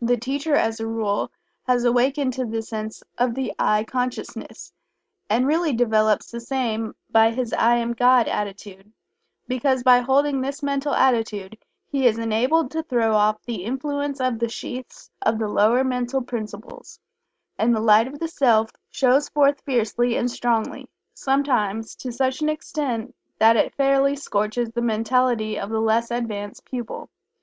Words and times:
The 0.00 0.16
teacher, 0.16 0.54
as 0.54 0.80
a 0.80 0.86
rule, 0.86 1.30
has 1.64 1.84
awakened 1.84 2.32
to 2.32 2.44
a 2.50 2.62
sense 2.62 3.02
of 3.18 3.34
the 3.34 3.52
"I" 3.58 3.84
consciousness, 3.84 4.72
and 5.28 5.46
really 5.46 5.74
develops 5.74 6.30
the 6.30 6.40
same 6.40 6.94
by 7.10 7.30
his 7.32 7.52
"I 7.52 7.76
Am 7.76 7.92
God" 7.92 8.26
attitude, 8.26 8.90
because 9.46 9.82
by 9.82 9.98
holding 9.98 10.40
this 10.40 10.62
mental 10.62 10.94
attitude 10.94 11.58
he 11.86 12.06
is 12.06 12.16
enabled 12.16 12.70
to 12.70 12.82
throw 12.82 13.14
off 13.14 13.42
the 13.44 13.64
influence 13.64 14.18
of 14.18 14.38
the 14.38 14.48
sheaths 14.48 15.10
of 15.20 15.38
the 15.38 15.46
lower 15.48 15.84
mental 15.84 16.22
principles, 16.22 16.98
and 17.58 17.74
the 17.76 17.80
light 17.80 18.08
of 18.08 18.18
the 18.18 18.28
Self 18.28 18.70
shows 18.90 19.28
forth 19.28 19.60
fiercely 19.60 20.16
and 20.16 20.30
strongly, 20.30 20.88
sometimes 21.12 21.94
to 21.96 22.10
such 22.12 22.40
an 22.40 22.48
extent 22.48 23.14
that 23.38 23.56
it 23.56 23.74
fairly 23.74 24.16
scorches 24.16 24.70
the 24.70 24.80
mentality 24.80 25.58
of 25.58 25.68
the 25.68 25.82
less 25.82 26.10
advanced 26.10 26.64
pupil. 26.64 27.10